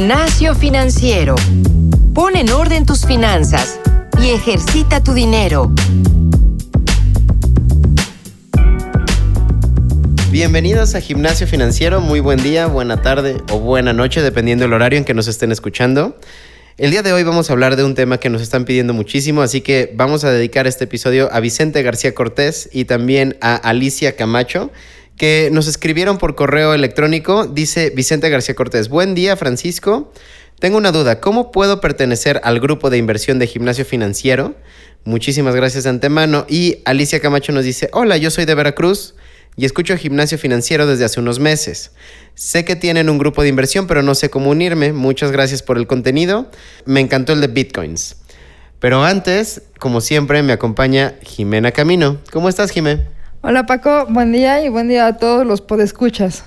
[0.00, 1.34] Gimnasio Financiero.
[2.14, 3.78] Pon en orden tus finanzas
[4.18, 5.70] y ejercita tu dinero.
[10.30, 14.98] Bienvenidos a Gimnasio Financiero, muy buen día, buena tarde o buena noche, dependiendo del horario
[14.98, 16.16] en que nos estén escuchando.
[16.78, 19.42] El día de hoy vamos a hablar de un tema que nos están pidiendo muchísimo,
[19.42, 24.16] así que vamos a dedicar este episodio a Vicente García Cortés y también a Alicia
[24.16, 24.70] Camacho,
[25.20, 27.44] que nos escribieron por correo electrónico.
[27.44, 30.14] Dice Vicente García Cortés, buen día Francisco.
[30.58, 34.54] Tengo una duda, ¿cómo puedo pertenecer al grupo de inversión de gimnasio financiero?
[35.04, 36.46] Muchísimas gracias de antemano.
[36.48, 39.14] Y Alicia Camacho nos dice, hola, yo soy de Veracruz
[39.56, 41.90] y escucho gimnasio financiero desde hace unos meses.
[42.34, 44.94] Sé que tienen un grupo de inversión, pero no sé cómo unirme.
[44.94, 46.50] Muchas gracias por el contenido.
[46.86, 48.16] Me encantó el de Bitcoins.
[48.78, 52.16] Pero antes, como siempre, me acompaña Jimena Camino.
[52.32, 53.19] ¿Cómo estás, Jimena?
[53.42, 56.44] Hola Paco, buen día y buen día a todos los podescuchas.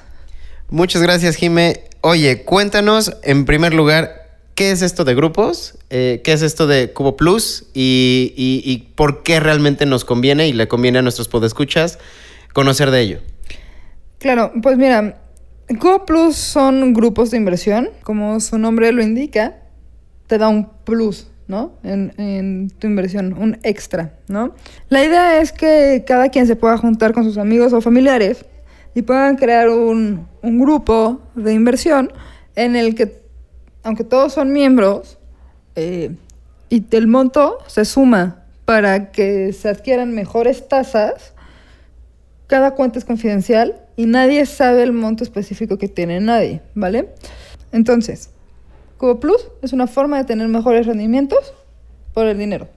[0.70, 1.86] Muchas gracias, Jime.
[2.02, 5.76] Oye, cuéntanos en primer lugar, ¿qué es esto de grupos?
[5.90, 7.66] Eh, ¿Qué es esto de Cubo Plus?
[7.74, 11.98] Y, por qué realmente nos conviene y le conviene a nuestros podescuchas
[12.54, 13.20] conocer de ello?
[14.20, 15.18] Claro, pues mira,
[15.80, 19.56] Cubo Plus son grupos de inversión, como su nombre lo indica,
[20.28, 21.74] te da un plus, ¿no?
[21.84, 24.54] En, tu inversión, un extra, ¿no?
[24.90, 28.46] La idea es que cada quien se pueda juntar con sus amigos o familiares
[28.96, 32.12] y puedan crear un, grupo de inversión
[32.56, 33.22] en el que,
[33.84, 35.18] aunque todos son miembros,
[35.76, 36.16] eh,
[36.70, 41.34] y el monto se suma para que se adquieran mejores tasas,
[42.48, 47.10] cada cuenta es confidencial y nadie sabe el monto específico que tiene nadie, ¿vale?
[47.72, 48.30] Entonces,
[49.04, 51.54] Cubo Plus es una forma de tener mejores rendimientos
[52.14, 52.70] por el dinero.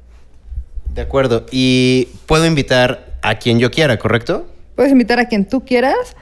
[0.93, 1.47] De acuerdo.
[1.53, 4.45] Y puedo invitar a quien yo quiera, ¿correcto?
[4.75, 6.17] Puedes invitar a quien tú quieras.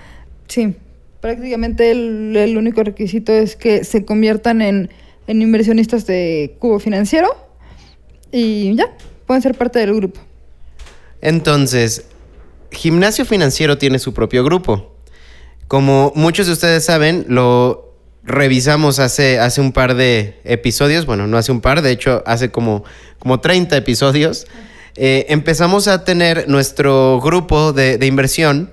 [0.47, 0.75] Sí.
[1.22, 4.91] Prácticamente el, único requisito es que se conviertan en,
[5.26, 7.34] en inversionistas de cubo financiero
[8.31, 8.94] y ya,
[9.25, 10.20] pueden ser parte del grupo.
[11.22, 12.04] Entonces,
[12.70, 14.93] Gimnasio Financiero tiene su propio grupo.
[15.66, 17.94] Como muchos de ustedes saben, lo
[18.25, 22.51] revisamos hace, hace un par de episodios, bueno, no hace un par, de hecho hace
[22.51, 22.85] como,
[23.19, 24.47] como 30 episodios,
[24.97, 28.71] eh, empezamos a tener nuestro grupo de, inversión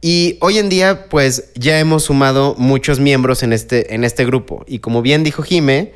[0.00, 4.64] y hoy en día pues ya hemos sumado muchos miembros en este, en este grupo
[4.66, 5.92] y como bien dijo Jime,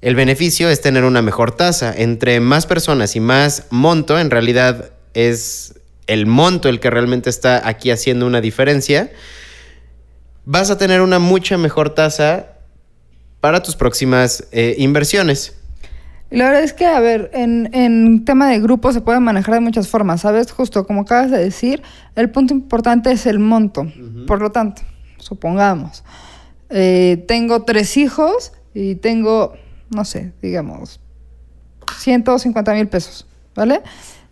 [0.00, 1.92] el beneficio es tener una mejor tasa.
[1.94, 5.74] Entre más personas y más monto, en realidad es
[6.06, 9.10] el monto el que realmente está aquí haciendo una diferencia
[10.44, 12.46] vas a tener una mucha mejor tasa
[13.40, 15.56] para tus próximas eh, inversiones.
[16.30, 19.88] La verdad es que, a ver, en, tema de grupo se puede manejar de muchas
[19.88, 20.52] formas, ¿sabes?
[20.52, 21.82] Justo como acabas de decir,
[22.14, 23.90] el punto importante es el monto.
[24.28, 24.82] Por lo tanto,
[25.18, 26.04] supongamos,
[26.68, 29.54] eh, tengo tres hijos y tengo,
[29.90, 31.00] no sé, digamos,
[31.98, 33.26] 150 mil pesos,
[33.56, 33.82] ¿vale?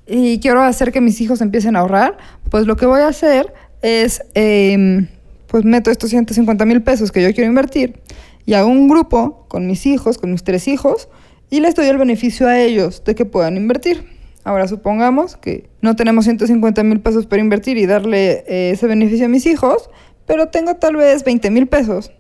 [0.06, 2.16] Y quiero hacer que mis hijos empiecen a ahorrar,
[2.48, 3.52] pues lo que voy a hacer
[3.82, 4.22] es...
[4.34, 5.08] Em,
[5.48, 8.00] pues meto estos 150 mil pesos que yo quiero invertir
[8.46, 11.08] y hago un grupo con mis hijos, con mis tres hijos,
[11.50, 14.04] y les doy el beneficio a ellos de que puedan invertir.
[14.44, 19.26] Ahora supongamos que no tenemos 150 mil pesos para invertir y darle eh, ese beneficio
[19.26, 19.90] a mis hijos,
[20.26, 22.10] pero tengo tal vez 20 mil pesos.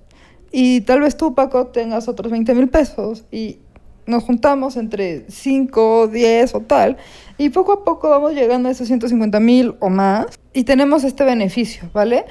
[0.52, 3.58] Y tal vez tú, Paco, tengas otros 20 mil pesos y
[4.06, 6.96] nos juntamos entre 5, 10 o tal,
[7.36, 11.24] y poco a poco vamos llegando a esos 150 mil o más y tenemos este
[11.24, 12.24] beneficio, ¿vale?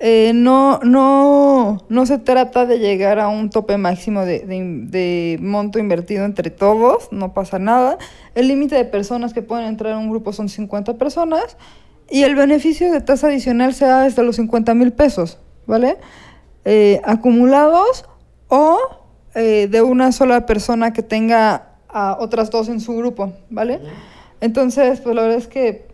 [0.00, 6.24] Eh, no, no, no se trata de llegar a un tope máximo de, monto invertido
[6.24, 7.98] entre todos, no pasa nada.
[8.34, 11.56] El límite de personas que pueden entrar en un grupo son 50 personas
[12.10, 15.96] y el beneficio de tasa adicional se da desde los 50 mil pesos, ¿vale?
[16.64, 18.04] Eh, acumulados
[18.48, 18.78] o
[19.34, 23.80] eh, de una sola persona que tenga a otras dos en su grupo, ¿vale?
[24.40, 25.93] Entonces, pues la verdad es que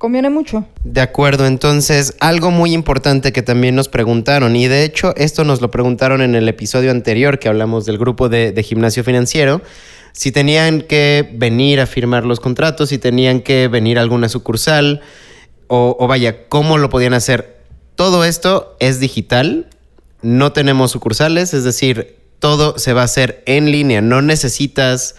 [0.00, 0.64] conviene mucho.
[0.82, 5.60] De acuerdo, entonces algo muy importante que también nos preguntaron, y de hecho esto nos
[5.60, 9.60] lo preguntaron en el episodio anterior que hablamos del grupo de, gimnasio financiero,
[10.12, 15.02] si tenían que venir a firmar los contratos, si tenían que venir a alguna sucursal,
[15.66, 17.58] o, o vaya, cómo lo podían hacer.
[17.94, 19.68] Todo esto es digital,
[20.22, 25.14] no tenemos sucursales, es decir, todo se va a hacer en línea, no necesitas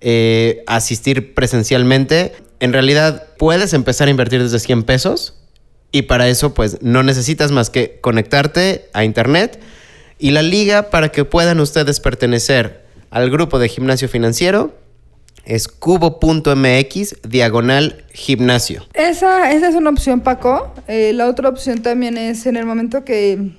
[0.00, 2.32] eh, asistir presencialmente
[2.64, 5.34] en realidad puedes empezar a invertir desde 100 pesos
[5.92, 9.60] y para eso pues no necesitas más que conectarte a internet
[10.18, 14.72] y la liga para que puedan ustedes pertenecer al grupo de gimnasio financiero
[15.44, 18.86] es cubo.mx diagonal gimnasio.
[18.94, 20.72] Esa, esa es una opción, Paco.
[20.88, 23.50] Eh, la otra opción también es en el momento que,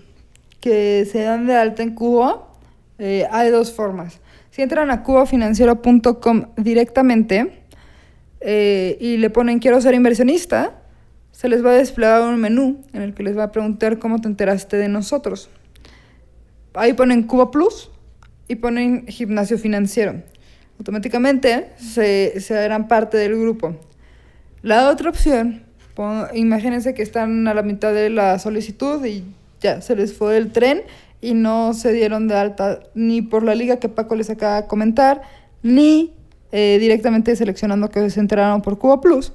[0.60, 2.54] que se dan de alta en cubo,
[2.98, 4.20] Eh, hay dos formas.
[4.52, 7.65] Si entran a cubofinanciero.com directamente
[8.48, 10.80] eh, y le ponen quiero ser inversionista,
[11.32, 14.22] se les va a desplegar un menú en el que les va a preguntar cómo
[14.22, 15.50] te enteraste de nosotros.
[16.76, 17.90] Ahí ponen Cuba Plus
[18.48, 20.22] y ponen gimnasio financiero.
[20.78, 23.76] Automáticamente se, se harán parte del grupo.
[24.62, 25.64] La otra opción,
[26.36, 29.24] imagínense que están a la mitad de la solicitud y
[29.60, 30.84] ya se les fue el tren
[31.20, 34.68] y no se dieron de alta ni por la liga que Paco les acaba de
[34.68, 35.22] comentar,
[35.64, 36.14] ni
[36.58, 39.34] eh, directamente seleccionando que se enteraron por Cuba Plus.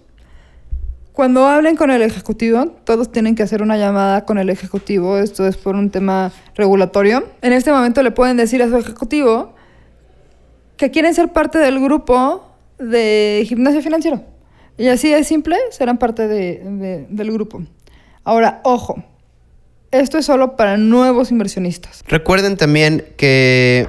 [1.12, 5.46] Cuando hablen con el ejecutivo, todos tienen que hacer una llamada con el ejecutivo, esto
[5.46, 7.26] es por un tema regulatorio.
[7.42, 9.52] En este momento le pueden decir a su ejecutivo
[10.78, 14.24] que quieren ser parte del grupo de gimnasio financiero.
[14.78, 17.62] Y así de simple, serán parte del grupo.
[18.24, 19.04] Ahora, ojo,
[19.90, 22.02] esto es solo para nuevos inversionistas.
[22.08, 23.86] Recuerden también que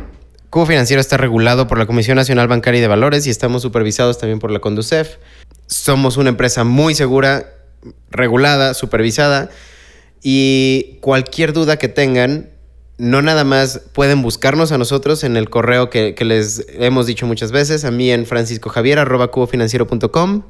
[0.52, 4.18] Cubo Financiero está regulado por la Comisión Nacional Bancaria y de Valores y estamos supervisados
[4.18, 5.16] también por la Conducef.
[5.66, 7.54] Somos una empresa muy segura,
[8.10, 9.50] regulada, supervisada
[10.22, 12.50] y cualquier duda que tengan,
[12.98, 17.54] no nada más pueden buscarnos a nosotros en el correo que, les hemos dicho muchas
[17.54, 20.42] veces, a mí en franciscojavier.cubofinanciero.com.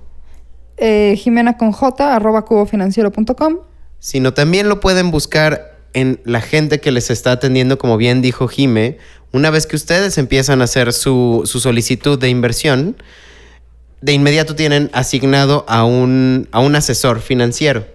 [0.77, 3.59] Eh, Jimena con J, arroba cubofinanciero.com.
[3.99, 8.47] Sino también lo pueden buscar en la gente que les está atendiendo, como bien dijo
[8.47, 8.97] Jime,
[9.31, 12.97] una vez que ustedes empiezan a hacer su, su solicitud de inversión,
[14.01, 17.85] de inmediato tienen asignado a un, a un asesor financiero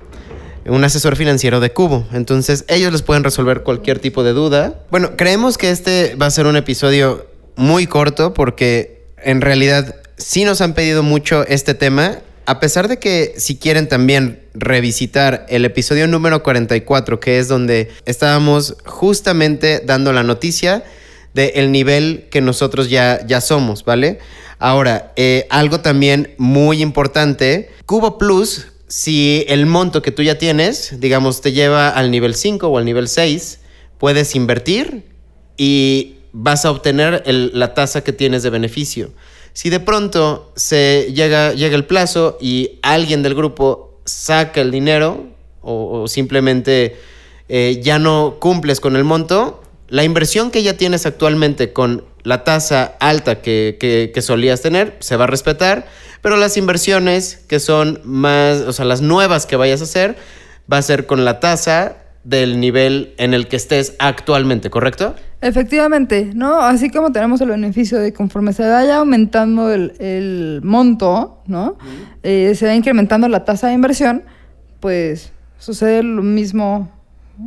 [0.69, 2.07] un asesor financiero de Cubo.
[2.13, 4.81] Entonces ellos les pueden resolver cualquier tipo de duda.
[4.91, 10.45] Bueno, creemos que este va a ser un episodio muy corto porque en realidad sí
[10.45, 12.19] nos han pedido mucho este tema.
[12.47, 17.91] A pesar de que si quieren también revisitar el episodio número 44, que es donde
[18.05, 20.85] estábamos justamente dando la noticia
[21.37, 24.19] del nivel que nosotros ya, ya somos, ¿vale?
[24.59, 30.99] Ahora, eh, algo también muy importante, Cubo Plus, si el monto que tú ya tienes,
[30.99, 33.61] digamos, te lleva al nivel 5 o al nivel 6,
[33.99, 35.05] puedes invertir
[35.59, 39.11] y vas a obtener la tasa que tienes de beneficio.
[39.53, 45.27] Si de pronto se llega, llega el plazo y alguien del grupo saca el dinero
[45.61, 46.97] o, simplemente
[47.49, 52.45] eh, ya no cumples con el monto, la inversión que ya tienes actualmente con la
[52.45, 55.87] tasa alta que, solías tener se va a respetar,
[56.23, 60.17] pero las inversiones que son más, o sea, las nuevas que vayas a hacer,
[60.71, 65.15] va a ser con la tasa del nivel en el que estés actualmente, ¿correcto?
[65.41, 66.61] Efectivamente, ¿no?
[66.61, 71.79] Así como tenemos el beneficio de conforme se vaya aumentando el, monto, ¿no?
[72.25, 74.25] Eh, se va incrementando la tasa de inversión,
[74.81, 75.31] pues
[75.61, 76.91] sucede lo mismo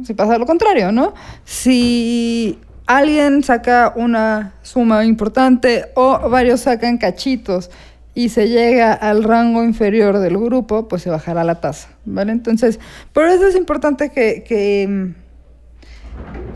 [0.03, 1.13] si pasa lo contrario, ¿no?
[1.45, 7.69] Si alguien saca una suma importante o varios sacan cachitos
[8.15, 12.31] y se llega al rango inferior del grupo, pues se bajará la tasa, ¿vale?
[12.31, 12.80] Entonces,
[13.13, 15.13] por eso es importante que, que,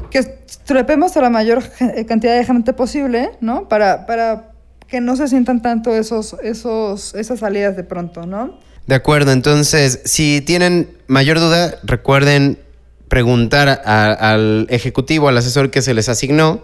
[0.10, 0.24] que
[0.66, 1.64] trepemos a la mayor
[2.08, 3.70] cantidad de gente posible, ¿no?
[3.70, 4.52] Para, para
[4.88, 8.60] que no se sientan tanto esos, esos, esas salidas de pronto, ¿no?
[8.88, 12.60] De acuerdo, entonces, si tienen mayor duda, recuerden
[13.14, 16.64] preguntar al ejecutivo, al asesor que se les asignó.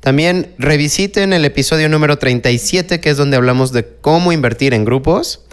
[0.00, 5.44] También revisiten el episodio número 37, que es donde hablamos de cómo invertir en grupos.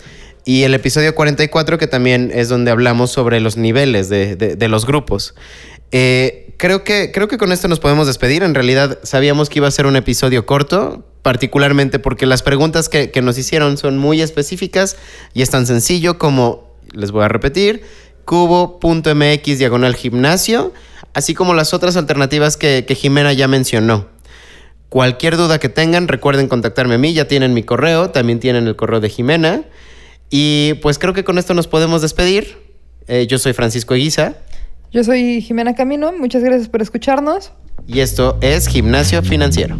[0.46, 5.36] Y el episodio 44, que también es donde hablamos sobre los niveles de, los grupos.
[5.92, 8.42] Eh, creo, que, creo que con esto nos podemos despedir.
[8.42, 13.12] En realidad sabíamos que iba a ser un episodio corto, particularmente porque las preguntas que,
[13.12, 14.96] que nos hicieron son muy específicas
[15.34, 17.84] y es tan sencillo como, les voy a repetir,
[18.30, 20.72] cubo.mx diagonal gimnasio,
[21.16, 24.06] así como las otras alternativas que, Jimena ya mencionó.
[24.90, 28.76] Cualquier duda que tengan, recuerden contactarme a mí, ya tienen mi correo, también tienen el
[28.76, 29.64] correo de Jimena.
[30.30, 32.58] Y pues creo que con esto nos podemos despedir.
[33.08, 34.36] Eh, yo soy Francisco Eguiza.
[34.92, 37.52] Yo soy Jimena Camino, muchas gracias por escucharnos.
[37.88, 39.80] Y esto es Gimnasio Financiero.